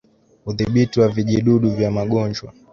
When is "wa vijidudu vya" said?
0.99-1.91